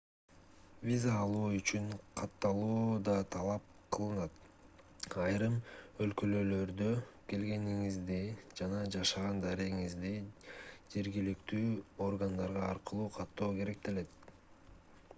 виза 0.89 1.11
алуу 1.23 1.49
үчүн 1.57 1.83
катталуу 2.21 2.87
да 3.09 3.13
талап 3.35 3.67
кылынат 3.97 5.11
айрым 5.25 5.57
өлкөлөрдө 6.05 6.87
келгениңизди 7.33 8.17
жана 8.61 8.81
жашаган 8.97 9.43
дарегиңизди 9.45 10.15
жергиликтүү 10.95 11.69
органдар 12.07 12.57
аркылуу 12.71 13.07
каттоо 13.21 13.51
керектелет 13.61 14.29